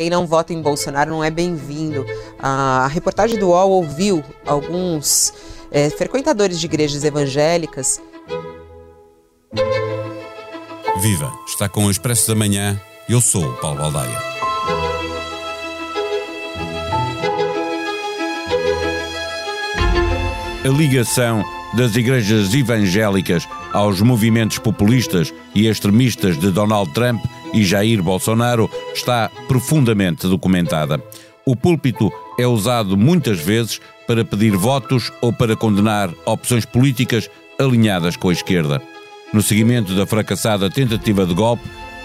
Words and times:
quem 0.00 0.08
não 0.08 0.26
vota 0.26 0.54
em 0.54 0.62
Bolsonaro 0.62 1.10
não 1.10 1.22
é 1.22 1.30
bem-vindo. 1.30 2.06
A 2.38 2.88
reportagem 2.90 3.38
do 3.38 3.48
UOL 3.48 3.68
ouviu 3.68 4.24
alguns 4.46 5.30
é, 5.70 5.90
frequentadores 5.90 6.58
de 6.58 6.64
igrejas 6.64 7.04
evangélicas. 7.04 8.00
Viva! 11.02 11.30
Está 11.46 11.68
com 11.68 11.84
o 11.84 11.90
Expresso 11.90 12.28
da 12.28 12.34
Manhã. 12.34 12.80
Eu 13.10 13.20
sou 13.20 13.44
o 13.44 13.56
Paulo 13.58 13.76
Baldaia. 13.76 14.18
A 20.64 20.68
ligação 20.68 21.44
das 21.76 21.94
igrejas 21.94 22.54
evangélicas 22.54 23.46
aos 23.70 24.00
movimentos 24.00 24.58
populistas 24.58 25.30
e 25.54 25.66
extremistas 25.66 26.38
de 26.38 26.50
Donald 26.50 26.90
Trump 26.94 27.22
e 27.52 27.64
Jair 27.64 28.02
Bolsonaro 28.02 28.70
está 28.94 29.30
profundamente 29.48 30.26
documentada. 30.26 31.02
O 31.44 31.56
púlpito 31.56 32.12
é 32.38 32.46
usado 32.46 32.96
muitas 32.96 33.40
vezes 33.40 33.80
para 34.06 34.24
pedir 34.24 34.56
votos 34.56 35.12
ou 35.20 35.32
para 35.32 35.56
condenar 35.56 36.10
opções 36.26 36.64
políticas 36.64 37.28
alinhadas 37.58 38.16
com 38.16 38.28
a 38.28 38.32
esquerda. 38.32 38.82
No 39.32 39.42
seguimento 39.42 39.94
da 39.94 40.06
fracassada 40.06 40.68
tentativa 40.68 41.24
de 41.24 41.34
golpe, 41.34 41.62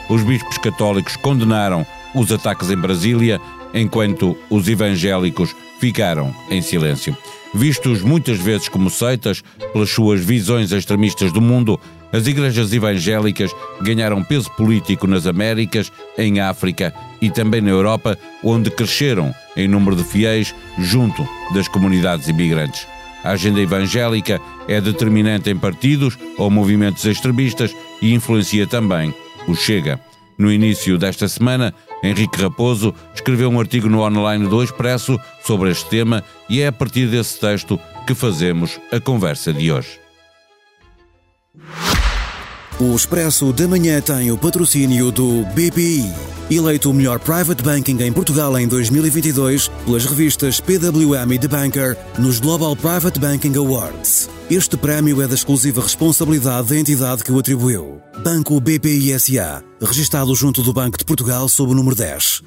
os 0.10 0.22
bispos 0.24 0.58
católicos 0.58 1.16
condenaram 1.16 1.86
os 2.14 2.32
ataques 2.32 2.70
em 2.70 2.77
Brasília, 2.77 3.41
enquanto 3.74 4.38
os 4.50 4.68
evangélicos 4.68 5.55
ficaram 5.80 6.34
em 6.50 6.62
silêncio. 6.62 7.18
Vistos 7.55 8.02
muitas 8.02 8.38
vezes 8.38 8.68
como 8.68 8.90
seitas 8.90 9.41
pelas 9.72 9.90
suas 9.90 10.20
visões 10.20 10.73
extremistas 10.73 11.32
do 11.32 11.40
mundo, 11.40 11.80
as 12.12 12.27
igrejas 12.27 12.73
evangélicas 12.73 13.55
ganharam 13.82 14.22
peso 14.22 14.52
político 14.52 15.08
nas 15.08 15.26
Américas, 15.26 15.90
em 16.18 16.41
África 16.41 16.94
e 17.22 17.30
também 17.30 17.62
na 17.62 17.70
Europa, 17.70 18.20
onde 18.44 18.70
cresceram 18.70 19.34
em 19.55 19.70
número 19.70 19.96
de 19.96 20.04
fiéis 20.04 20.54
junto 20.77 21.26
das 21.54 21.70
comunidades 21.70 22.27
imigrantes. 22.27 22.85
A 23.24 23.32
agenda 23.32 23.62
evangélica 23.62 24.41
é 24.68 24.82
determinante 24.82 25.49
em 25.49 25.58
partidos 25.58 26.18
ou 26.37 26.52
movimentos 26.52 27.05
extremistas 27.05 27.74
e 28.02 28.13
influencia 28.13 28.68
também 28.68 29.15
o 29.48 29.55
Chega. 29.55 29.98
No 30.37 30.52
início 30.52 30.98
desta 30.98 31.26
semana, 31.30 31.74
Henrique 32.04 32.41
Raposo 32.41 32.93
escreveu 33.13 33.49
um 33.49 33.60
artigo 33.60 33.90
no 33.90 34.01
online 34.01 34.48
do 34.48 34.63
Expresso 34.63 35.20
sobre 35.43 35.71
este 35.71 35.90
tema 35.90 36.24
e 36.49 36.62
é 36.62 36.68
a 36.68 36.71
partir 36.71 37.07
desse 37.07 37.40
texto 37.40 37.79
que 38.05 38.13
fazemos 38.13 38.79
a 38.91 38.99
conversa 38.99 39.54
de 39.54 39.71
hoje. 39.71 39.99
O 42.77 42.93
Expresso 42.93 43.54
da 43.54 43.70
Manhã 43.70 44.01
tem 44.01 44.34
o 44.34 44.37
patrocínio 44.37 45.09
do 45.09 45.45
BPI, 45.54 46.12
eleito 46.51 46.91
o 46.91 46.93
melhor 46.93 47.20
private 47.20 47.63
banking 47.63 48.04
em 48.04 48.12
Portugal 48.12 48.59
em 48.59 48.68
2022 48.68 49.70
pelas 49.85 50.05
revistas 50.05 50.59
PWM 50.59 51.31
e 51.31 51.40
The 51.40 51.48
Banker 51.48 51.98
nos 52.20 52.41
Global 52.41 52.76
Private 52.76 53.18
Banking 53.18 53.55
Awards. 53.55 54.29
Este 54.51 54.76
prémio 54.76 55.21
é 55.21 55.27
da 55.27 55.35
exclusiva 55.35 55.81
responsabilidade 55.81 56.68
da 56.68 56.77
entidade 56.77 57.23
que 57.23 57.31
o 57.31 57.40
atribuiu. 57.40 58.01
Banco 58.21 58.59
BPI 58.59 59.18
SA, 59.21 59.63
registado 59.81 60.35
junto 60.35 60.62
do 60.62 60.73
Banco 60.73 60.98
de 60.98 61.05
Portugal 61.05 61.48
sob 61.48 61.71
o 61.71 61.76
número 61.76 61.96
10. 61.96 62.41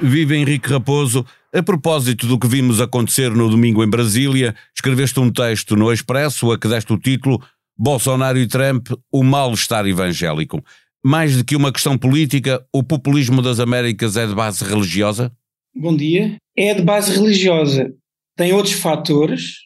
Vive 0.00 0.36
Henrique 0.36 0.70
Raposo. 0.70 1.26
A 1.52 1.60
propósito 1.60 2.26
do 2.26 2.38
que 2.38 2.46
vimos 2.46 2.80
acontecer 2.80 3.32
no 3.32 3.48
domingo 3.48 3.82
em 3.82 3.88
Brasília, 3.88 4.54
escreveste 4.72 5.18
um 5.18 5.28
texto 5.28 5.74
no 5.74 5.92
Expresso 5.92 6.52
a 6.52 6.58
que 6.58 6.68
deste 6.68 6.92
o 6.92 6.98
título 6.98 7.42
Bolsonaro 7.78 8.38
e 8.38 8.46
Trump, 8.48 8.88
o 9.12 9.22
mal-estar 9.22 9.86
evangélico. 9.86 10.64
Mais 11.04 11.36
do 11.36 11.44
que 11.44 11.54
uma 11.54 11.72
questão 11.72 11.96
política, 11.96 12.66
o 12.72 12.82
populismo 12.82 13.40
das 13.40 13.60
Américas 13.60 14.16
é 14.16 14.26
de 14.26 14.34
base 14.34 14.64
religiosa? 14.64 15.32
Bom 15.72 15.96
dia. 15.96 16.36
É 16.56 16.74
de 16.74 16.82
base 16.82 17.12
religiosa. 17.12 17.94
Tem 18.36 18.52
outros 18.52 18.74
fatores, 18.74 19.58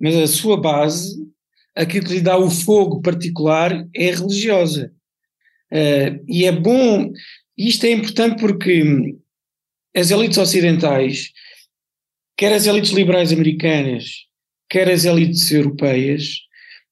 mas 0.00 0.14
a 0.14 0.28
sua 0.28 0.56
base, 0.56 1.16
aquilo 1.74 2.06
que 2.06 2.14
lhe 2.14 2.20
dá 2.20 2.38
o 2.38 2.48
fogo 2.48 3.02
particular, 3.02 3.84
é 3.92 4.10
religiosa. 4.12 4.92
Uh, 5.72 6.24
e 6.28 6.44
é 6.44 6.52
bom, 6.52 7.10
isto 7.56 7.84
é 7.84 7.90
importante 7.90 8.38
porque 8.40 9.16
as 9.94 10.12
elites 10.12 10.38
ocidentais, 10.38 11.32
quer 12.36 12.52
as 12.52 12.66
elites 12.66 12.92
liberais 12.92 13.32
americanas, 13.32 14.26
quer 14.70 14.88
as 14.88 15.04
elites 15.04 15.50
europeias, 15.50 16.47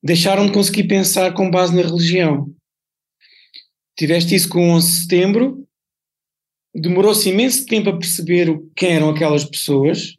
deixaram 0.07 0.47
de 0.47 0.53
conseguir 0.53 0.85
pensar 0.85 1.35
com 1.35 1.51
base 1.51 1.75
na 1.75 1.83
religião. 1.83 2.49
Tiveste 3.99 4.35
isso 4.35 4.49
com 4.49 4.71
11 4.71 4.87
de 4.87 4.97
setembro, 5.01 5.69
demorou-se 6.75 7.29
imenso 7.29 7.67
tempo 7.67 7.91
a 7.91 7.99
perceber 7.99 8.57
quem 8.77 8.93
eram 8.93 9.11
aquelas 9.11 9.45
pessoas, 9.45 10.17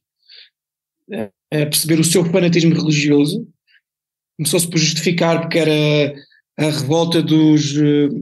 a 1.11 1.65
perceber 1.65 1.99
o 1.99 2.03
seu 2.03 2.25
fanatismo 2.25 2.75
religioso, 2.75 3.47
começou-se 4.37 4.69
por 4.69 4.77
justificar 4.77 5.41
porque 5.41 5.59
era 5.59 6.15
a 6.59 6.65
revolta 6.65 7.21
dos, 7.21 7.73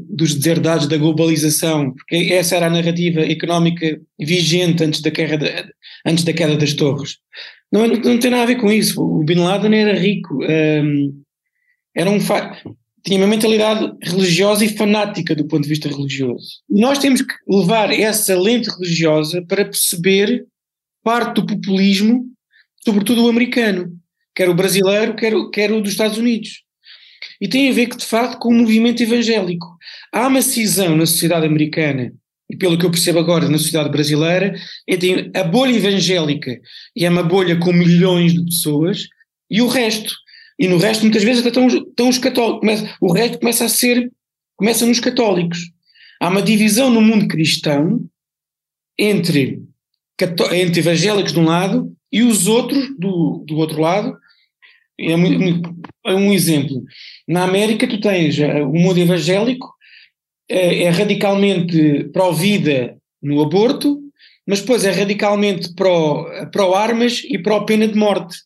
dos 0.09 0.35
deserdados 0.35 0.87
da 0.87 0.97
globalização, 0.97 1.93
porque 1.93 2.33
essa 2.33 2.57
era 2.57 2.67
a 2.67 2.69
narrativa 2.69 3.21
económica 3.21 3.99
vigente 4.19 4.83
antes 4.83 5.01
da, 5.01 5.09
queda, 5.09 5.71
antes 6.05 6.25
da 6.25 6.33
queda 6.33 6.57
das 6.57 6.73
torres. 6.73 7.17
Não, 7.71 7.87
não, 7.87 8.19
tem 8.19 8.29
nada 8.29 8.43
a 8.43 8.47
ver 8.47 8.57
com 8.57 8.69
isso. 8.69 9.01
O 9.01 9.23
Bin 9.23 9.35
Laden 9.35 9.73
era 9.73 9.97
rico. 9.97 10.43
Um, 10.43 11.24
era 11.95 12.09
um 12.09 12.19
tinha 13.05 13.19
uma 13.19 13.27
mentalidade 13.27 13.93
religiosa 14.01 14.65
e 14.65 14.75
fanática 14.75 15.35
do 15.35 15.47
ponto 15.47 15.63
de 15.63 15.69
vista 15.69 15.87
religioso. 15.87 16.61
E 16.69 16.81
nós 16.81 16.97
temos 16.97 17.21
que 17.21 17.33
levar 17.47 17.91
essa 17.91 18.37
lente 18.37 18.67
religiosa 18.69 19.43
para 19.47 19.63
perceber 19.63 20.45
parte 21.03 21.35
do 21.35 21.45
populismo, 21.45 22.25
sobretudo 22.83 23.23
o 23.23 23.29
americano, 23.29 23.95
quer 24.35 24.49
o 24.49 24.55
brasileiro, 24.55 25.15
quer, 25.15 25.33
quer 25.53 25.71
o 25.71 25.81
dos 25.81 25.91
Estados 25.91 26.17
Unidos. 26.17 26.63
E 27.39 27.47
tem 27.47 27.69
a 27.69 27.73
ver, 27.73 27.87
que, 27.87 27.97
de 27.97 28.05
facto, 28.05 28.39
com 28.39 28.49
o 28.49 28.53
movimento 28.53 29.03
evangélico. 29.03 29.67
Há 30.11 30.27
uma 30.27 30.41
cisão 30.41 30.95
na 30.95 31.05
sociedade 31.05 31.45
americana, 31.45 32.11
e 32.49 32.57
pelo 32.57 32.77
que 32.77 32.85
eu 32.85 32.91
percebo 32.91 33.19
agora 33.19 33.47
na 33.47 33.57
sociedade 33.57 33.89
brasileira, 33.89 34.55
entre 34.87 35.31
a 35.35 35.43
bolha 35.43 35.75
evangélica, 35.75 36.59
e 36.95 37.05
é 37.05 37.09
uma 37.09 37.23
bolha 37.23 37.55
com 37.57 37.71
milhões 37.71 38.33
de 38.33 38.43
pessoas, 38.45 39.07
e 39.49 39.61
o 39.61 39.67
resto. 39.67 40.13
E 40.57 40.67
no 40.67 40.77
resto, 40.77 41.01
muitas 41.01 41.23
vezes, 41.23 41.41
até 41.41 41.49
estão, 41.49 41.67
estão 41.67 42.09
os 42.09 42.17
católicos. 42.17 42.89
o 43.01 43.11
resto 43.11 43.39
começa 43.39 43.65
a 43.65 43.69
ser, 43.69 44.11
começa 44.55 44.85
nos 44.85 44.99
católicos. 44.99 45.71
Há 46.19 46.29
uma 46.29 46.41
divisão 46.41 46.89
no 46.89 47.01
mundo 47.01 47.27
cristão 47.27 48.01
entre, 48.97 49.61
entre 50.53 50.79
evangélicos 50.79 51.33
de 51.33 51.39
um 51.39 51.45
lado 51.45 51.93
e 52.11 52.23
os 52.23 52.47
outros 52.47 52.87
do, 52.97 53.43
do 53.45 53.57
outro 53.57 53.81
lado. 53.81 54.17
É 54.97 55.13
um, 55.13 55.61
é 56.05 56.13
um 56.13 56.31
exemplo. 56.31 56.81
Na 57.27 57.43
América, 57.43 57.85
tu 57.85 57.99
tens 57.99 58.39
eh, 58.39 58.63
o 58.63 58.71
mundo 58.71 58.97
evangélico, 58.97 59.75
é, 60.49 60.83
é 60.83 60.89
radicalmente 60.89 62.05
pró-vida 62.13 62.97
no 63.21 63.41
aborto, 63.41 63.99
mas 64.47 64.61
depois 64.61 64.85
é 64.85 64.91
radicalmente 64.91 65.73
pró-armas 65.73 67.19
pró 67.19 67.27
e 67.29 67.41
pró-pena 67.41 67.87
de 67.89 67.97
morte 67.97 68.37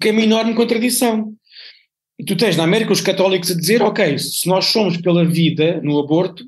que 0.00 0.08
é 0.08 0.12
uma 0.12 0.22
enorme 0.22 0.54
contradição. 0.54 1.34
E 2.18 2.24
tu 2.24 2.36
tens 2.36 2.56
na 2.56 2.64
América 2.64 2.92
os 2.92 3.00
católicos 3.00 3.50
a 3.50 3.54
dizer, 3.54 3.82
ok, 3.82 4.18
se 4.18 4.46
nós 4.48 4.66
somos 4.66 4.96
pela 4.96 5.24
vida 5.24 5.80
no 5.82 5.98
aborto, 5.98 6.44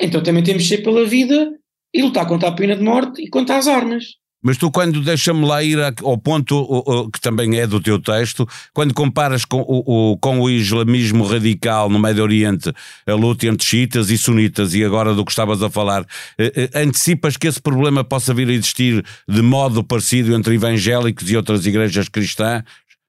então 0.00 0.22
também 0.22 0.42
temos 0.42 0.64
de 0.64 0.68
ser 0.68 0.82
pela 0.82 1.04
vida 1.04 1.58
e 1.92 2.02
lutar 2.02 2.26
contra 2.26 2.48
a 2.48 2.52
pena 2.52 2.76
de 2.76 2.82
morte 2.82 3.22
e 3.22 3.28
contra 3.28 3.56
as 3.56 3.66
armas. 3.66 4.16
Mas 4.42 4.56
tu, 4.56 4.70
quando 4.70 5.02
deixa-me 5.02 5.44
lá 5.44 5.62
ir 5.64 5.78
ao 5.80 6.16
ponto 6.16 7.10
que 7.12 7.20
também 7.20 7.58
é 7.58 7.66
do 7.66 7.80
teu 7.80 8.00
texto, 8.00 8.46
quando 8.72 8.94
comparas 8.94 9.44
com 9.44 9.60
o, 9.60 10.16
com 10.18 10.40
o 10.40 10.48
islamismo 10.48 11.24
radical 11.24 11.90
no 11.90 11.98
Médio 11.98 12.22
Oriente, 12.22 12.72
a 13.04 13.14
luta 13.14 13.46
entre 13.46 13.66
xiitas 13.66 14.10
e 14.10 14.18
sunitas, 14.18 14.74
e 14.74 14.84
agora 14.84 15.12
do 15.12 15.24
que 15.24 15.32
estavas 15.32 15.60
a 15.60 15.68
falar, 15.68 16.06
eh, 16.38 16.52
eh, 16.54 16.82
antecipas 16.82 17.36
que 17.36 17.48
esse 17.48 17.60
problema 17.60 18.04
possa 18.04 18.32
vir 18.32 18.48
a 18.48 18.52
existir 18.52 19.04
de 19.28 19.42
modo 19.42 19.82
parecido 19.82 20.32
entre 20.34 20.54
evangélicos 20.54 21.28
e 21.28 21.36
outras 21.36 21.66
igrejas 21.66 22.08
cristãs, 22.08 22.62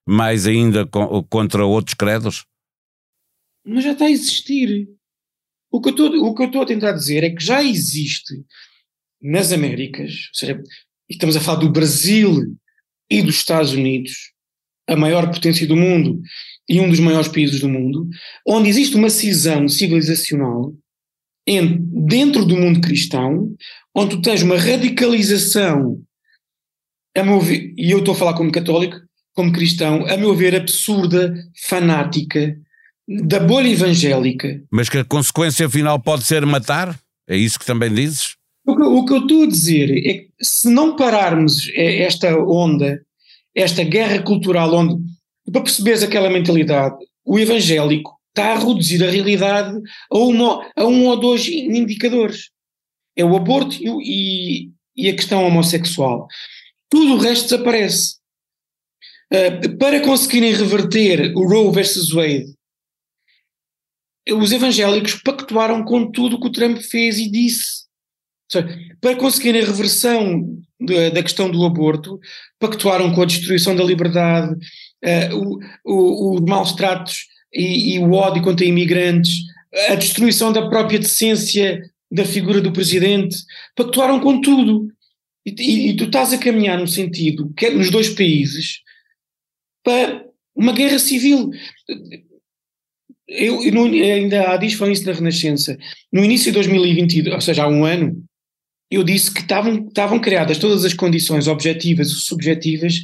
mais 0.07 0.47
ainda 0.47 0.87
contra 1.29 1.63
outros 1.63 1.93
credos? 1.93 2.45
Mas 3.63 3.83
já 3.83 3.91
está 3.91 4.05
a 4.05 4.11
existir. 4.11 4.89
O 5.71 5.79
que 5.79 5.89
eu 5.89 6.45
estou 6.45 6.61
a 6.63 6.65
tentar 6.65 6.93
dizer 6.93 7.23
é 7.23 7.29
que 7.29 7.43
já 7.43 7.63
existe 7.63 8.33
nas 9.21 9.51
Américas, 9.51 10.09
ou 10.09 10.39
seja, 10.39 10.63
e 11.09 11.13
estamos 11.13 11.35
a 11.35 11.41
falar 11.41 11.59
do 11.59 11.71
Brasil 11.71 12.56
e 13.09 13.21
dos 13.21 13.35
Estados 13.35 13.71
Unidos, 13.71 14.13
a 14.88 14.95
maior 14.95 15.31
potência 15.31 15.65
do 15.67 15.75
mundo 15.75 16.21
e 16.67 16.79
um 16.79 16.89
dos 16.89 17.00
maiores 17.00 17.27
países 17.27 17.59
do 17.59 17.67
mundo, 17.67 18.07
onde 18.47 18.69
existe 18.69 18.95
uma 18.95 19.09
cisão 19.09 19.67
civilizacional 19.67 20.73
dentro 22.07 22.45
do 22.45 22.56
mundo 22.56 22.81
cristão, 22.81 23.56
onde 23.95 24.15
tu 24.15 24.21
tens 24.21 24.44
uma 24.44 24.57
radicalização, 24.57 26.00
a 27.17 27.23
meu 27.23 27.39
ver, 27.39 27.73
e 27.75 27.89
eu 27.89 28.00
estou 28.00 28.13
a 28.13 28.17
falar 28.17 28.35
como 28.35 28.51
católico, 28.51 29.00
como 29.33 29.51
cristão, 29.51 30.06
a 30.06 30.15
meu 30.15 30.35
ver, 30.35 30.56
absurda, 30.56 31.33
fanática, 31.63 32.56
da 33.07 33.39
bolha 33.39 33.69
evangélica. 33.69 34.61
Mas 34.71 34.89
que 34.89 35.00
a 35.00 35.06
consequência 35.06 35.67
final 35.67 36.00
pode 36.00 36.23
ser 36.23 36.45
matar? 36.45 37.00
É 37.27 37.35
isso 37.35 37.57
que 37.57 37.65
também 37.65 37.91
dizes? 37.91 38.35
O 38.71 39.06
que 39.06 39.13
eu 39.13 39.21
estou 39.21 39.44
a 39.44 39.48
dizer 39.48 40.07
é 40.07 40.13
que 40.19 40.30
se 40.42 40.69
não 40.69 40.95
pararmos 40.95 41.69
esta 41.75 42.38
onda, 42.38 43.01
esta 43.56 43.83
guerra 43.83 44.21
cultural, 44.21 44.74
onde, 44.74 44.95
para 45.51 45.63
perceberes 45.63 46.04
aquela 46.04 46.30
mentalidade, 46.30 46.98
o 47.25 47.39
evangélico 47.39 48.18
está 48.30 48.54
a 48.54 48.60
reduzir 48.60 49.04
a 49.04 49.10
realidade 49.10 49.80
a, 50.12 50.18
uma, 50.18 50.71
a 50.75 50.86
um 50.86 51.07
ou 51.07 51.19
dois 51.19 51.48
indicadores. 51.48 52.50
É 53.16 53.25
o 53.25 53.36
aborto 53.36 53.75
e, 53.81 54.71
e 54.95 55.10
a 55.10 55.16
questão 55.16 55.45
homossexual. 55.45 56.27
Tudo 56.89 57.16
o 57.16 57.18
resto 57.18 57.50
desaparece. 57.50 58.18
Uh, 59.31 59.77
para 59.77 60.01
conseguirem 60.01 60.54
reverter 60.54 61.36
o 61.36 61.48
Roe 61.48 61.71
versus 61.71 62.12
Wade, 62.12 62.56
os 64.31 64.51
evangélicos 64.51 65.16
pactuaram 65.16 65.83
com 65.83 66.10
tudo 66.12 66.36
o 66.36 66.39
que 66.39 66.48
o 66.48 66.51
Trump 66.51 66.80
fez 66.80 67.19
e 67.19 67.30
disse. 67.30 67.88
Para 69.01 69.15
conseguirem 69.15 69.61
a 69.61 69.65
reversão 69.65 70.59
da, 70.79 71.21
questão 71.21 71.51
do 71.51 71.65
aborto, 71.65 72.19
pactuaram 72.59 73.13
com 73.13 73.21
a 73.21 73.25
destruição 73.25 73.75
da 73.75 73.83
liberdade, 73.83 74.55
uh, 75.35 75.59
os 75.85 76.41
maus 76.41 76.73
tratos 76.73 77.27
e, 77.53 77.95
e, 77.95 77.99
o 77.99 78.13
ódio 78.13 78.41
contra 78.41 78.65
imigrantes, 78.65 79.41
a 79.89 79.95
destruição 79.95 80.51
da 80.51 80.67
própria 80.69 80.99
decência 80.99 81.81
da 82.11 82.25
figura 82.25 82.61
do 82.61 82.71
presidente, 82.71 83.37
pactuaram 83.75 84.19
com 84.19 84.41
tudo. 84.41 84.87
E, 85.45 85.53
e, 85.59 85.89
e 85.89 85.95
tu 85.95 86.05
estás 86.05 86.33
a 86.33 86.37
caminhar 86.37 86.77
no 86.77 86.87
sentido, 86.87 87.53
quer 87.55 87.73
nos 87.73 87.91
dois 87.91 88.09
países, 88.09 88.81
para 89.83 90.25
uma 90.55 90.73
guerra 90.73 90.99
civil. 90.99 91.51
Eu, 93.27 93.63
eu 93.63 93.83
ainda 93.83 94.51
há 94.51 94.57
dias 94.57 94.73
falando 94.73 94.95
isso 94.95 95.05
na 95.05 95.13
Renascença. 95.13 95.77
No 96.11 96.23
início 96.25 96.51
de 96.51 96.53
2022, 96.53 97.33
ou 97.33 97.41
seja, 97.41 97.63
há 97.63 97.67
um 97.67 97.85
ano, 97.85 98.23
eu 98.89 99.03
disse 99.03 99.31
que 99.31 99.41
estavam, 99.41 99.88
estavam 99.88 100.19
criadas 100.19 100.57
todas 100.57 100.83
as 100.83 100.94
condições 100.94 101.47
objetivas 101.47 102.09
e 102.09 102.15
subjetivas 102.15 103.01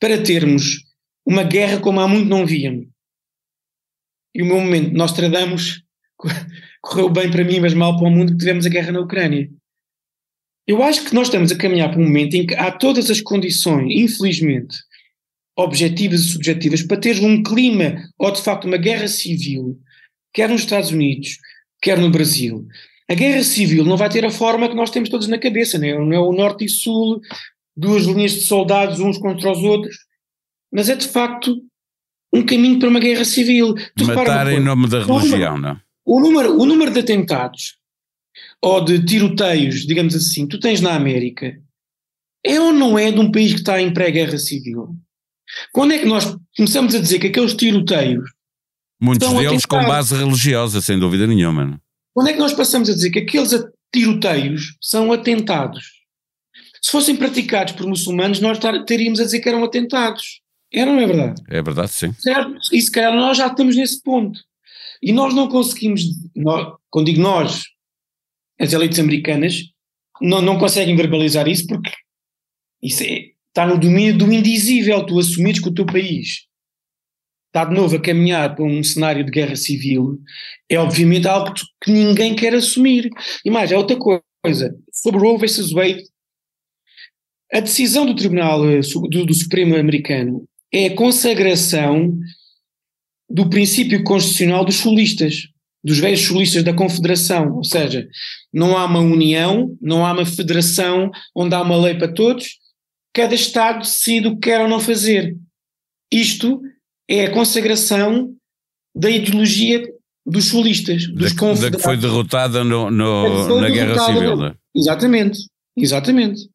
para 0.00 0.22
termos 0.22 0.84
uma 1.26 1.42
guerra 1.42 1.78
como 1.78 2.00
há 2.00 2.08
muito 2.08 2.28
não 2.28 2.46
víamos. 2.46 2.86
E 4.34 4.42
o 4.42 4.46
meu 4.46 4.60
momento, 4.60 4.92
nós 4.94 5.12
tradamos, 5.12 5.82
correu 6.80 7.10
bem 7.10 7.30
para 7.30 7.44
mim, 7.44 7.60
mas 7.60 7.74
mal 7.74 7.96
para 7.98 8.08
o 8.08 8.10
mundo, 8.10 8.32
que 8.32 8.38
tivemos 8.38 8.64
a 8.64 8.70
guerra 8.70 8.92
na 8.92 9.00
Ucrânia. 9.00 9.50
Eu 10.66 10.82
acho 10.82 11.04
que 11.04 11.14
nós 11.14 11.28
estamos 11.28 11.50
a 11.50 11.56
caminhar 11.56 11.90
para 11.90 12.00
um 12.00 12.04
momento 12.04 12.34
em 12.34 12.46
que 12.46 12.54
há 12.54 12.70
todas 12.70 13.10
as 13.10 13.20
condições, 13.20 13.90
infelizmente, 13.90 14.76
objetivas 15.56 16.20
e 16.20 16.28
subjetivas, 16.30 16.82
para 16.82 17.00
ter 17.00 17.18
um 17.20 17.42
clima, 17.42 17.96
ou 18.18 18.30
de 18.30 18.40
facto 18.40 18.66
uma 18.66 18.76
guerra 18.76 19.08
civil, 19.08 19.78
quer 20.32 20.48
nos 20.48 20.60
Estados 20.60 20.90
Unidos, 20.90 21.38
quer 21.82 21.98
no 21.98 22.10
Brasil, 22.10 22.66
a 23.10 23.14
guerra 23.14 23.42
civil 23.42 23.84
não 23.84 23.96
vai 23.96 24.08
ter 24.08 24.24
a 24.24 24.30
forma 24.30 24.68
que 24.68 24.74
nós 24.74 24.90
temos 24.90 25.08
todos 25.08 25.26
na 25.26 25.38
cabeça, 25.38 25.78
né? 25.78 25.94
não 25.94 26.12
é 26.12 26.18
o 26.18 26.32
norte 26.32 26.64
e 26.66 26.68
sul, 26.68 27.20
duas 27.76 28.04
linhas 28.04 28.32
de 28.32 28.40
soldados 28.42 29.00
uns 29.00 29.16
contra 29.16 29.50
os 29.50 29.58
outros, 29.58 29.96
mas 30.70 30.88
é 30.88 30.96
de 30.96 31.08
facto 31.08 31.62
um 32.32 32.44
caminho 32.44 32.78
para 32.78 32.88
uma 32.88 33.00
guerra 33.00 33.24
civil. 33.24 33.74
Tu 33.96 34.04
Matar 34.04 34.52
em 34.52 34.60
nome 34.60 34.86
da 34.88 35.02
religião, 35.02 35.16
o 35.54 35.56
número, 35.56 35.58
não? 35.58 35.80
O 36.04 36.20
número, 36.20 36.60
o 36.60 36.66
número 36.66 36.92
de 36.92 37.00
atentados 37.00 37.78
ou 38.62 38.84
de 38.84 39.02
tiroteios, 39.04 39.86
digamos 39.86 40.14
assim, 40.14 40.46
tu 40.46 40.60
tens 40.60 40.80
na 40.80 40.94
América, 40.94 41.58
é 42.44 42.60
ou 42.60 42.72
não 42.72 42.98
é 42.98 43.10
de 43.10 43.18
um 43.18 43.30
país 43.30 43.52
que 43.52 43.60
está 43.60 43.80
em 43.80 43.92
pré-guerra 43.92 44.38
civil? 44.38 44.96
Quando 45.72 45.92
é 45.92 45.98
que 45.98 46.06
nós 46.06 46.36
começamos 46.56 46.94
a 46.94 47.00
dizer 47.00 47.18
que 47.18 47.28
aqueles 47.28 47.54
tiroteios. 47.54 48.30
Muitos 49.00 49.32
deles 49.32 49.64
com 49.64 49.82
base 49.84 50.14
religiosa, 50.14 50.80
sem 50.80 50.98
dúvida 50.98 51.26
nenhuma. 51.26 51.80
Quando 52.18 52.30
é 52.30 52.32
que 52.32 52.40
nós 52.40 52.52
passamos 52.52 52.90
a 52.90 52.94
dizer 52.94 53.12
que 53.12 53.20
aqueles 53.20 53.52
tiroteios 53.94 54.76
são 54.80 55.12
atentados? 55.12 56.02
Se 56.82 56.90
fossem 56.90 57.14
praticados 57.14 57.74
por 57.74 57.86
muçulmanos, 57.86 58.40
nós 58.40 58.58
teríamos 58.88 59.20
a 59.20 59.24
dizer 59.24 59.38
que 59.38 59.48
eram 59.48 59.62
atentados. 59.62 60.40
Era 60.72 60.90
ou 60.90 60.96
não 60.96 61.02
é 61.04 61.06
verdade? 61.06 61.40
É 61.48 61.62
verdade, 61.62 61.92
sim. 61.92 62.12
Certo? 62.14 62.58
E 62.72 62.82
se 62.82 62.90
calhar 62.90 63.14
nós 63.14 63.38
já 63.38 63.46
estamos 63.46 63.76
nesse 63.76 64.02
ponto. 64.02 64.40
E 65.00 65.12
nós 65.12 65.32
não 65.32 65.46
conseguimos, 65.46 66.02
nós, 66.34 66.74
quando 66.90 67.06
digo 67.06 67.22
nós, 67.22 67.66
as 68.58 68.72
elites 68.72 68.98
americanas, 68.98 69.62
não, 70.20 70.42
não 70.42 70.58
conseguem 70.58 70.96
verbalizar 70.96 71.46
isso 71.46 71.68
porque 71.68 71.92
isso 72.82 73.04
é, 73.04 73.26
está 73.46 73.64
no 73.64 73.78
domínio 73.78 74.18
do 74.18 74.32
indizível. 74.32 75.06
Tu 75.06 75.20
assumires 75.20 75.60
que 75.60 75.68
o 75.68 75.72
teu 75.72 75.86
país 75.86 76.47
está 77.48 77.64
de 77.64 77.74
novo 77.74 77.96
a 77.96 78.00
caminhar 78.00 78.54
para 78.54 78.64
um 78.64 78.82
cenário 78.82 79.24
de 79.24 79.30
guerra 79.30 79.56
civil, 79.56 80.20
é 80.68 80.78
obviamente 80.78 81.26
algo 81.26 81.52
que, 81.82 81.90
ninguém 81.90 82.36
quer 82.36 82.54
assumir. 82.54 83.10
E 83.44 83.50
mais, 83.50 83.72
é 83.72 83.76
outra 83.76 83.96
coisa, 83.96 84.76
sobre 84.92 85.20
Roe 85.20 85.38
versus 85.38 85.72
Wade, 85.72 86.04
a 87.52 87.60
decisão 87.60 88.04
do 88.04 88.14
Tribunal 88.14 88.68
eh, 88.68 88.80
do, 89.10 89.24
do 89.24 89.34
Supremo 89.34 89.76
americano 89.76 90.46
é 90.72 90.86
a 90.86 90.94
consagração 90.94 92.14
do 93.28 93.48
princípio 93.48 94.04
constitucional 94.04 94.64
dos 94.64 94.76
solistas, 94.76 95.48
dos 95.82 95.98
velhos 95.98 96.20
solistas 96.20 96.62
da 96.62 96.74
Confederação, 96.74 97.56
ou 97.56 97.64
seja, 97.64 98.06
não 98.52 98.76
há 98.76 98.84
uma 98.84 99.00
união, 99.00 99.74
não 99.80 100.04
há 100.04 100.12
uma 100.12 100.26
federação 100.26 101.10
onde 101.34 101.54
há 101.54 101.62
uma 101.62 101.76
lei 101.76 101.94
para 101.94 102.12
todos, 102.12 102.58
cada 103.14 103.34
Estado 103.34 103.80
decide 103.80 104.28
o 104.28 104.34
que 104.34 104.50
quer 104.50 104.60
ou 104.60 104.68
não 104.68 104.80
fazer. 104.80 105.34
Isto 106.12 106.60
é 107.08 107.26
a 107.26 107.30
consagração 107.30 108.34
da 108.94 109.10
ideologia 109.10 109.82
dos 110.26 110.46
solistas, 110.46 111.06
dos 111.08 111.32
da, 111.32 111.40
confederados. 111.40 111.70
Da 111.70 111.76
que 111.78 111.82
foi 111.82 111.96
derrotada 111.96 112.62
no, 112.62 112.90
no, 112.90 113.60
na 113.60 113.70
Guerra 113.70 113.98
Civil. 113.98 114.36
Né? 114.36 114.54
Exatamente, 114.76 115.38
exatamente. 115.76 116.48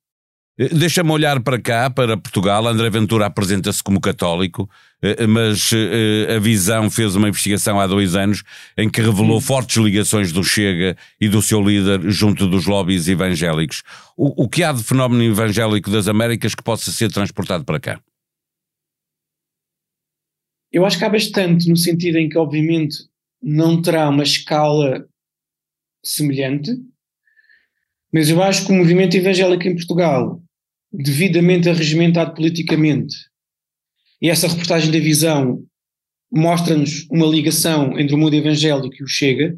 Eh, 0.58 0.70
deixa-me 0.70 1.10
olhar 1.12 1.42
para 1.42 1.60
cá, 1.60 1.90
para 1.90 2.16
Portugal. 2.16 2.68
André 2.68 2.90
Ventura 2.90 3.26
apresenta-se 3.26 3.82
como 3.82 4.00
católico, 4.00 4.70
eh, 5.02 5.26
mas 5.26 5.72
eh, 5.74 6.36
a 6.36 6.40
Visão 6.40 6.92
fez 6.92 7.16
uma 7.16 7.28
investigação 7.28 7.80
há 7.80 7.88
dois 7.88 8.16
anos 8.16 8.44
em 8.78 8.88
que 8.88 9.02
revelou 9.02 9.42
fortes 9.42 9.78
ligações 9.78 10.32
do 10.32 10.44
Chega 10.44 10.96
e 11.20 11.28
do 11.28 11.42
seu 11.42 11.62
líder 11.62 12.02
junto 12.12 12.48
dos 12.48 12.68
lobbies 12.68 13.08
evangélicos. 13.08 13.82
O, 14.16 14.44
o 14.44 14.48
que 14.48 14.64
há 14.64 14.72
de 14.72 14.84
fenómeno 14.84 15.24
evangélico 15.24 15.90
das 15.90 16.08
Américas 16.08 16.54
que 16.54 16.64
possa 16.64 16.92
ser 16.92 17.12
transportado 17.12 17.66
para 17.66 17.80
cá? 17.80 18.00
Eu 20.74 20.88
acho 20.88 20.98
que 20.98 21.06
há 21.06 21.10
bastante, 21.10 21.70
no 21.70 21.78
sentido 21.78 22.18
em 22.18 22.28
que, 22.28 22.38
obviamente, 22.38 22.98
não 23.40 23.80
terá 23.80 24.10
uma 24.10 24.24
escala 24.24 25.08
semelhante, 26.04 26.72
mas 28.12 28.30
eu 28.30 28.42
acho 28.42 28.66
que 28.66 28.72
o 28.72 28.76
movimento 28.76 29.16
evangélico 29.16 29.68
em 29.68 29.76
Portugal, 29.76 30.42
devidamente 30.92 31.70
arregimentado 31.70 32.34
politicamente, 32.34 33.16
e 34.20 34.32
essa 34.32 34.48
reportagem 34.48 34.92
da 34.92 35.00
visão 35.00 35.64
mostra-nos 36.32 37.08
uma 37.12 37.28
ligação 37.28 38.00
entre 38.00 38.16
o 38.16 38.18
mundo 38.18 38.34
evangélico 38.34 38.96
e 39.00 39.04
o 39.04 39.08
Chega, 39.08 39.56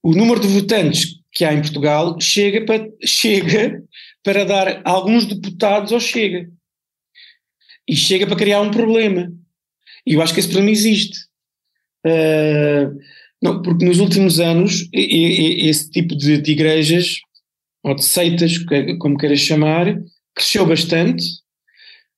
o 0.00 0.14
número 0.14 0.38
de 0.38 0.46
votantes 0.46 1.20
que 1.32 1.44
há 1.44 1.52
em 1.52 1.60
Portugal 1.60 2.20
chega 2.20 2.64
para, 2.64 2.88
chega 3.04 3.82
para 4.22 4.44
dar 4.44 4.82
alguns 4.84 5.26
deputados 5.26 5.92
ao 5.92 5.98
Chega 5.98 6.48
e 7.88 7.94
chega 7.96 8.26
para 8.26 8.36
criar 8.36 8.60
um 8.60 8.70
problema. 8.70 9.32
E 10.06 10.14
eu 10.14 10.22
acho 10.22 10.32
que 10.32 10.40
esse 10.40 10.48
problema 10.48 10.70
existe. 10.70 11.18
Uh, 12.06 12.98
não, 13.42 13.62
porque 13.62 13.84
nos 13.84 13.98
últimos 13.98 14.40
anos 14.40 14.88
e, 14.92 15.64
e, 15.64 15.68
esse 15.68 15.90
tipo 15.90 16.16
de, 16.16 16.38
de, 16.38 16.52
igrejas, 16.52 17.20
ou 17.82 17.94
de 17.94 18.04
seitas, 18.04 18.58
como 18.98 19.18
queiras 19.18 19.40
chamar, 19.40 19.98
cresceu 20.34 20.66
bastante, 20.66 21.24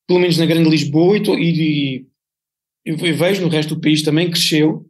pelo 0.06 0.20
menos 0.20 0.38
na 0.38 0.46
Grande 0.46 0.70
Lisboa, 0.70 1.18
e, 1.18 2.06
e, 2.84 2.92
vejo 2.92 3.42
no 3.42 3.48
resto 3.48 3.74
do 3.74 3.80
país 3.80 4.02
também 4.02 4.30
cresceu. 4.30 4.86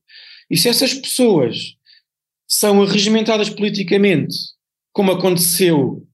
E 0.51 0.57
se 0.57 0.69
essas 0.69 0.93
pessoas 0.95 1.75
são 2.49 2.83
arregimentadas 2.83 3.49
politicamente, 3.51 4.37
como 4.93 5.13
aconteceu 5.13 6.07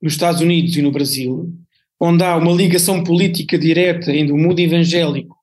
nos 0.00 0.14
Estados 0.14 0.40
Unidos 0.40 0.76
e 0.76 0.82
no 0.82 0.90
Brasil, 0.90 1.57
onde 2.00 2.22
há 2.22 2.36
uma 2.36 2.52
ligação 2.52 3.02
política 3.02 3.58
direta 3.58 4.14
entre 4.14 4.32
o 4.32 4.36
mundo 4.36 4.60
evangélico 4.60 5.36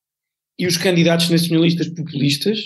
e 0.58 0.66
os 0.68 0.78
candidatos 0.78 1.30
nacionalistas 1.30 1.90
populistas, 1.90 2.60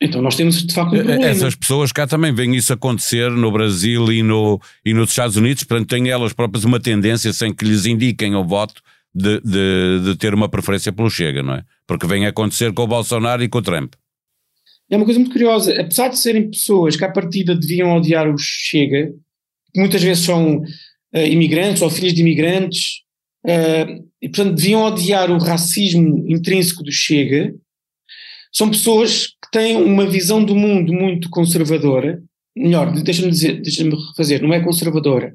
então 0.00 0.20
nós 0.20 0.34
temos 0.34 0.66
de 0.66 0.74
facto 0.74 0.94
um 0.94 0.98
problema. 0.98 1.24
Essas 1.24 1.54
pessoas 1.54 1.92
cá 1.92 2.06
também 2.06 2.34
veem 2.34 2.56
isso 2.56 2.72
acontecer 2.72 3.30
no 3.30 3.50
Brasil 3.50 4.12
e, 4.12 4.22
no, 4.22 4.60
e 4.84 4.92
nos 4.92 5.10
Estados 5.10 5.36
Unidos, 5.36 5.64
portanto 5.64 5.88
têm 5.88 6.10
elas 6.10 6.32
próprias 6.32 6.64
uma 6.64 6.80
tendência, 6.80 7.32
sem 7.32 7.54
que 7.54 7.64
lhes 7.64 7.86
indiquem 7.86 8.34
o 8.34 8.44
voto, 8.44 8.82
de, 9.14 9.40
de, 9.40 10.00
de 10.04 10.16
ter 10.16 10.34
uma 10.34 10.48
preferência 10.48 10.92
pelo 10.92 11.10
Chega, 11.10 11.42
não 11.42 11.54
é? 11.54 11.64
Porque 11.86 12.06
vem 12.06 12.26
acontecer 12.26 12.72
com 12.72 12.82
o 12.82 12.86
Bolsonaro 12.86 13.42
e 13.42 13.48
com 13.48 13.58
o 13.58 13.62
Trump. 13.62 13.94
É 14.90 14.96
uma 14.96 15.04
coisa 15.04 15.20
muito 15.20 15.32
curiosa, 15.32 15.72
apesar 15.80 16.08
de 16.08 16.18
serem 16.18 16.50
pessoas 16.50 16.96
que 16.96 17.04
à 17.04 17.10
partida 17.10 17.54
deviam 17.54 17.94
odiar 17.96 18.28
o 18.28 18.36
Chega, 18.38 19.12
que 19.72 19.80
muitas 19.80 20.02
vezes 20.02 20.24
são 20.24 20.58
uh, 20.58 21.26
imigrantes 21.26 21.82
ou 21.82 21.90
filhos 21.90 22.14
de 22.14 22.20
imigrantes, 22.20 23.01
uh, 23.46 24.08
e 24.20 24.28
portanto 24.28 24.54
deviam 24.54 24.84
odiar 24.84 25.30
o 25.30 25.38
racismo 25.38 26.24
intrínseco 26.28 26.82
do 26.82 26.92
Chega, 26.92 27.54
são 28.52 28.70
pessoas 28.70 29.28
que 29.28 29.50
têm 29.50 29.76
uma 29.76 30.06
visão 30.06 30.44
do 30.44 30.54
mundo 30.54 30.92
muito 30.92 31.30
conservadora. 31.30 32.22
Melhor, 32.54 32.92
deixa-me 32.92 33.30
dizer, 33.30 33.62
deixa-me 33.62 33.96
refazer, 33.96 34.42
não 34.42 34.52
é 34.52 34.60
conservadora, 34.60 35.34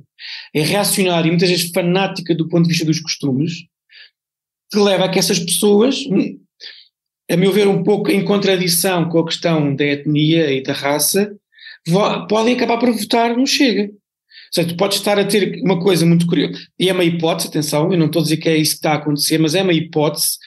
é 0.53 0.61
reacionária 0.61 1.27
e 1.27 1.31
muitas 1.31 1.49
vezes 1.49 1.71
fanática 1.71 2.35
do 2.35 2.47
ponto 2.47 2.63
de 2.63 2.69
vista 2.69 2.85
dos 2.85 2.99
costumes, 2.99 3.65
que 4.71 4.77
leva 4.77 5.05
a 5.05 5.09
que 5.09 5.17
essas 5.17 5.39
pessoas, 5.39 5.97
a 7.27 7.35
meu 7.35 7.51
ver, 7.51 7.67
um 7.67 7.81
pouco 7.81 8.11
em 8.11 8.23
contradição 8.23 9.09
com 9.09 9.17
a 9.17 9.25
questão 9.25 9.75
da 9.75 9.83
etnia 9.83 10.51
e 10.51 10.61
da 10.61 10.73
raça, 10.73 11.35
podem 12.29 12.55
acabar 12.55 12.77
por 12.77 12.91
votar 12.91 13.35
no 13.35 13.47
Chega. 13.47 13.89
Tu 14.65 14.75
podes 14.75 14.97
estar 14.97 15.19
a 15.19 15.25
ter 15.25 15.61
uma 15.63 15.79
coisa 15.79 16.05
muito 16.05 16.25
curiosa, 16.25 16.57
e 16.79 16.89
é 16.89 16.93
uma 16.93 17.03
hipótese, 17.03 17.49
atenção, 17.49 17.91
eu 17.91 17.97
não 17.97 18.07
estou 18.07 18.21
a 18.21 18.23
dizer 18.23 18.37
que 18.37 18.49
é 18.49 18.57
isso 18.57 18.71
que 18.71 18.77
está 18.77 18.93
a 18.93 18.95
acontecer, 18.95 19.37
mas 19.37 19.55
é 19.55 19.61
uma 19.61 19.73
hipótese 19.73 20.37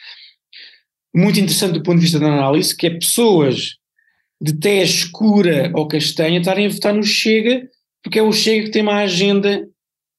muito 1.15 1.41
interessante 1.41 1.75
do 1.75 1.83
ponto 1.83 1.97
de 1.97 2.03
vista 2.03 2.19
da 2.19 2.29
análise, 2.29 2.77
que 2.77 2.87
é 2.87 2.91
pessoas 2.91 3.77
de 4.41 4.55
tez 4.55 4.91
escura 4.91 5.71
ou 5.75 5.87
castanha 5.87 6.39
estarem 6.39 6.67
a 6.67 6.71
votar 6.71 6.95
no 6.95 7.03
Chega, 7.03 7.69
porque 8.03 8.19
é 8.19 8.23
o 8.23 8.33
Chega 8.33 8.65
que 8.65 8.71
tem 8.71 8.83
uma 8.83 9.03
agenda, 9.03 9.67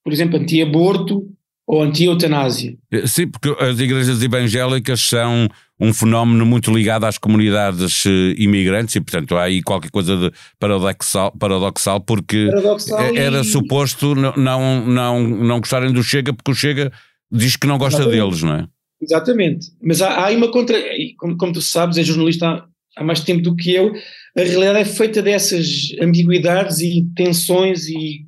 por 0.04 0.14
exemplo, 0.14 0.38
anti-aborto 0.38 1.28
ou 1.66 1.82
anti-eutanásia. 1.82 2.78
Eh, 2.92 3.08
sim, 3.08 3.28
porque 3.28 3.50
as 3.64 3.80
igrejas 3.80 4.22
evangélicas 4.22 5.02
são 5.02 5.48
um 5.82 5.92
fenómeno 5.92 6.46
muito 6.46 6.72
ligado 6.72 7.06
às 7.06 7.18
comunidades 7.18 8.06
eh, 8.06 8.36
imigrantes 8.38 8.96
e, 8.96 9.02
portanto, 9.02 9.36
há 9.36 9.46
aí 9.46 9.64
qualquer 9.64 9.90
coisa 9.90 10.16
de 10.16 10.32
paradoxal, 10.60 11.32
paradoxal 11.32 12.00
porque 12.00 12.46
paradoxal 12.52 13.00
era 13.16 13.40
e... 13.40 13.44
suposto 13.44 14.14
não, 14.14 14.86
não, 14.86 15.28
não, 15.28 15.60
gostarem 15.60 15.92
do 15.92 16.04
Chega 16.04 16.32
porque 16.32 16.52
o 16.52 16.54
Chega 16.54 16.92
diz 17.32 17.56
que 17.56 17.66
não 17.66 17.80
gosta 17.80 18.02
Exatamente. 18.02 18.24
deles, 18.24 18.44
não 18.44 18.56
é? 18.56 18.68
Exatamente. 19.02 19.68
Mas 19.82 20.04
há, 20.04 20.10
há 20.10 20.26
aí 20.28 20.36
uma 20.36 20.52
contra. 20.52 20.78
Como, 21.18 21.36
como 21.36 21.54
tu 21.54 21.62
sabes, 21.62 21.98
é 21.98 22.04
jornalista 22.04 22.64
há 22.96 23.04
mais 23.04 23.22
tempo 23.22 23.42
do 23.42 23.56
que 23.56 23.74
eu, 23.74 23.92
a 24.38 24.42
realidade 24.42 24.80
é 24.80 24.86
feita 24.86 25.20
dessas 25.20 25.88
ambiguidades 26.00 26.80
e 26.80 27.08
tensões 27.16 27.88
e, 27.88 28.20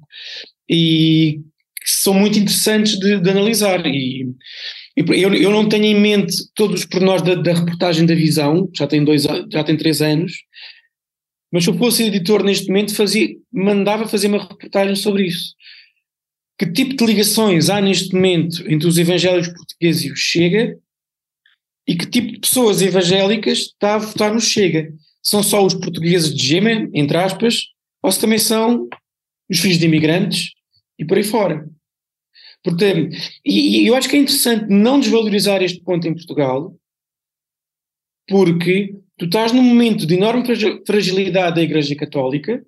e 0.68 1.40
que 1.84 1.92
são 1.92 2.16
muito 2.16 2.40
interessantes 2.40 2.98
de, 2.98 3.20
de 3.20 3.30
analisar. 3.30 3.86
E, 3.86 4.26
eu, 4.96 5.34
eu, 5.34 5.52
não 5.52 5.68
tenho 5.68 5.86
em 5.86 6.00
mente 6.00 6.36
todos 6.54 6.82
os 6.82 6.86
pormenores 6.86 7.24
da, 7.24 7.36
da, 7.36 7.54
reportagem 7.54 8.06
da 8.06 8.14
Visão, 8.14 8.70
já 8.76 8.86
tem, 8.86 9.04
dois, 9.04 9.24
já 9.24 9.64
tem 9.64 9.76
três 9.76 10.02
anos, 10.02 10.34
mas 11.52 11.64
se 11.64 11.70
eu 11.70 11.78
fosse 11.78 12.04
editor 12.04 12.44
neste 12.44 12.68
momento, 12.68 12.96
fazia, 12.96 13.36
mandava 13.52 14.08
fazer 14.08 14.28
uma 14.28 14.42
reportagem 14.42 14.96
sobre 14.96 15.28
isso. 15.28 15.56
Que 16.58 16.72
tipo 16.72 16.96
de 16.96 17.06
ligações 17.06 17.70
há 17.70 17.82
neste 17.82 18.14
momento 18.14 18.64
entre 18.68 18.88
os 18.88 18.98
evangélicos 18.98 19.50
portugueses 19.54 20.04
e 20.04 20.12
o 20.12 20.16
Chega 20.16 20.78
e 21.88 21.96
que 21.96 22.06
tipo 22.06 22.32
de 22.32 22.40
pessoas 22.40 22.82
evangélicas 22.82 23.60
está 23.60 23.96
a 23.96 24.00
votar 24.00 24.34
no 24.34 24.40
Chega? 24.40 24.94
São 25.22 25.42
só 25.42 25.66
os 25.66 25.74
portugueses 25.74 26.34
de 26.34 26.46
gema, 26.46 26.90
entre 26.94 27.18
aspas, 27.18 27.66
ou 28.02 28.12
se 28.12 28.20
também 28.20 28.38
são 28.38 28.88
os 29.50 29.60
filhos 29.60 29.80
de 29.80 29.86
imigrantes 29.86 30.52
e 31.00 31.06
por 31.06 31.18
aí 31.18 31.24
fora? 31.24 31.68
Portanto, 32.64 33.16
e, 33.46 33.82
e 33.84 33.88
eu 33.88 33.96
acho 33.96 34.10
que 34.10 34.16
é 34.16 34.20
interessante 34.20 34.66
não 34.70 35.00
desvalorizar 35.00 35.62
este 35.62 35.82
ponto 35.82 36.08
em 36.08 36.14
Portugal, 36.14 36.74
porque 38.28 38.96
tu 39.18 39.26
estás 39.26 39.52
num 39.52 39.64
momento 39.64 40.06
de 40.08 40.16
enorme 40.16 40.44
fragilidade 40.86 41.56
da 41.56 41.62
Igreja 41.62 41.96
Católica, 41.96 42.64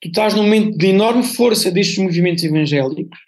tu 0.00 0.08
estás 0.08 0.34
num 0.34 0.42
momento 0.42 0.76
de 0.76 0.86
enorme 0.88 1.22
força 1.22 1.70
destes 1.70 1.98
movimentos 1.98 2.44
evangélicos, 2.44 3.18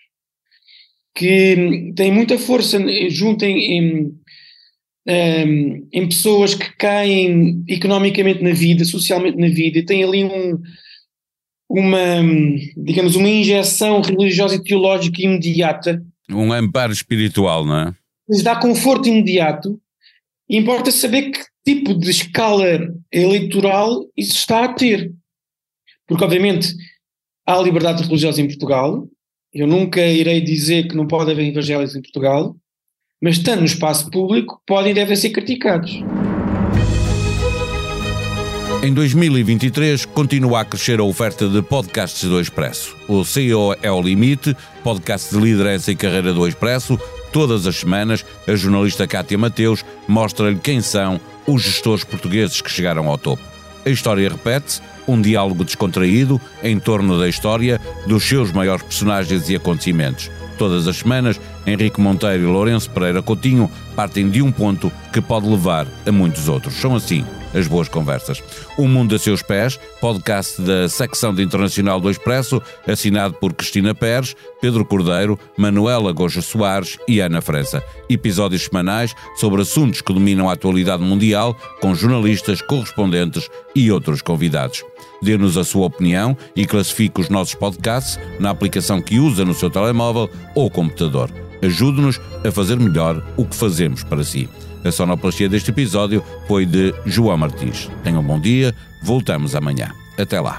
que 1.17 1.93
têm 1.97 2.13
muita 2.13 2.39
força 2.39 2.79
junto 3.09 3.45
em, 3.45 3.79
em 3.79 4.25
em 5.07 6.09
pessoas 6.09 6.55
que 6.55 6.75
caem 6.77 7.63
economicamente 7.69 8.43
na 8.43 8.53
vida, 8.53 8.85
socialmente 8.85 9.37
na 9.37 9.49
vida, 9.49 9.79
e 9.79 9.85
têm 9.85 10.03
ali 10.03 10.25
um, 10.25 10.59
uma, 11.75 12.23
digamos, 12.77 13.17
uma 13.17 13.29
injeção 13.29 14.01
religiosa 14.01 14.55
e 14.55 14.63
teológica 14.63 15.23
imediata. 15.23 16.03
Um 16.31 16.53
amparo 16.53 16.93
espiritual, 16.93 17.65
não 17.65 17.79
é? 17.79 17.95
Lhes 18.29 18.43
dá 18.43 18.57
conforto 18.57 19.09
imediato 19.09 19.81
e 20.49 20.57
importa 20.57 20.91
saber 20.91 21.31
que 21.31 21.41
tipo 21.65 21.95
de 21.95 22.11
escala 22.11 22.67
eleitoral 23.13 24.07
isso 24.17 24.37
está 24.37 24.65
a 24.65 24.73
ter. 24.73 25.13
Porque, 26.07 26.25
obviamente, 26.25 26.75
há 27.47 27.59
liberdade 27.59 28.03
religiosa 28.03 28.41
em 28.41 28.47
Portugal. 28.47 29.07
Eu 29.53 29.67
nunca 29.67 30.05
irei 30.05 30.41
dizer 30.41 30.89
que 30.89 30.97
não 30.97 31.07
pode 31.07 31.31
haver 31.31 31.47
evangélicos 31.47 31.97
em 31.97 32.03
Portugal 32.03 32.57
mas 33.25 33.39
estando 33.39 33.61
no 33.61 33.65
espaço 33.65 34.11
público, 34.11 34.61
podem 34.67 34.93
e 34.93 34.95
devem 34.95 35.17
ser 35.17 35.31
criticados. 35.31 35.93
Em 38.85 38.93
2023, 38.93 40.05
continua 40.05 40.61
a 40.61 40.65
crescer 40.67 41.01
a 41.01 41.03
oferta 41.03 41.49
de 41.49 41.63
podcasts 41.63 42.29
do 42.29 42.39
Expresso. 42.39 42.95
O 43.09 43.25
CEO 43.25 43.75
é 43.81 43.91
o 43.91 44.03
Limite, 44.03 44.55
podcast 44.83 45.35
de 45.35 45.41
liderança 45.41 45.91
e 45.91 45.97
carreira 45.97 46.35
do 46.35 46.47
Expresso. 46.47 47.01
Todas 47.33 47.67
as 47.67 47.77
semanas, 47.77 48.27
a 48.47 48.55
jornalista 48.55 49.07
Cátia 49.07 49.39
Mateus 49.39 49.83
mostra-lhe 50.07 50.59
quem 50.59 50.83
são 50.83 51.19
os 51.47 51.63
gestores 51.63 52.05
portugueses 52.05 52.61
que 52.61 52.71
chegaram 52.71 53.09
ao 53.09 53.17
topo. 53.17 53.43
A 53.87 53.89
história 53.89 54.29
repete-se, 54.29 54.83
um 55.09 55.19
diálogo 55.19 55.65
descontraído 55.65 56.39
em 56.63 56.79
torno 56.79 57.19
da 57.19 57.27
história, 57.27 57.81
dos 58.07 58.23
seus 58.25 58.53
maiores 58.53 58.83
personagens 58.83 59.49
e 59.49 59.57
acontecimentos. 59.57 60.31
Todas 60.59 60.87
as 60.87 60.99
semanas, 60.99 61.41
Henrique 61.67 62.03
Monteiro 62.03 62.43
e 62.43 62.47
Lourenço 62.47 62.91
Pereira 62.91 63.23
Coutinho 63.23 63.71
partem 63.97 64.29
de 64.29 64.43
um 64.43 64.53
ponto 64.53 64.93
que 65.15 65.21
pode 65.21 65.49
levar 65.49 65.87
a 66.05 66.11
muitos 66.11 66.49
outros. 66.49 66.75
São 66.75 66.97
assim 66.97 67.25
as 67.55 67.69
boas 67.69 67.89
conversas. 67.89 68.43
O 68.77 68.89
Mundo 68.89 69.15
a 69.15 69.19
Seus 69.19 69.43
Pés, 69.43 69.79
podcast 70.01 70.61
da 70.61 70.89
secção 70.89 71.33
de 71.33 71.41
Internacional 71.41 72.01
do 72.01 72.11
Expresso, 72.11 72.61
assinado 72.85 73.35
por 73.35 73.55
Cristina 73.55 73.95
Pérez, 73.95 74.35
Pedro 74.61 74.85
Cordeiro, 74.85 75.39
Manuela 75.57 76.11
Goja 76.11 76.43
Soares 76.43 76.99
e 77.07 77.21
Ana 77.21 77.41
França. 77.41 77.81
Episódios 78.11 78.65
semanais 78.65 79.15
sobre 79.37 79.63
assuntos 79.63 80.01
que 80.01 80.13
dominam 80.13 80.51
a 80.51 80.55
atualidade 80.55 81.05
mundial, 81.05 81.57
com 81.81 81.95
jornalistas, 81.95 82.61
correspondentes 82.61 83.49
e 83.73 83.93
outros 83.93 84.21
convidados. 84.21 84.83
Dê-nos 85.23 85.57
a 85.57 85.63
sua 85.63 85.87
opinião 85.87 86.37
e 86.57 86.67
classifique 86.67 87.21
os 87.21 87.29
nossos 87.29 87.55
podcasts 87.55 88.19
na 88.41 88.51
aplicação 88.51 89.01
que 89.01 89.21
usa 89.21 89.45
no 89.45 89.55
seu 89.55 89.71
telemóvel 89.71 90.29
ou 90.57 90.69
computador. 90.69 91.31
Ajude-nos 91.63 92.21
a 92.45 92.51
fazer 92.51 92.81
melhor 92.81 93.25
o 93.37 93.47
que 93.47 93.55
fazemos 93.55 94.03
para 94.03 94.25
si. 94.25 94.49
A 94.85 94.93
sonoplastia 94.93 95.49
deste 95.49 95.71
episódio 95.71 96.23
foi 96.47 96.67
de 96.67 96.95
João 97.07 97.39
Martins. 97.39 97.91
Tenham 98.03 98.21
um 98.21 98.27
bom 98.27 98.39
dia, 98.39 98.75
voltamos 99.03 99.55
amanhã. 99.55 99.91
Até 100.19 100.41
lá. 100.41 100.59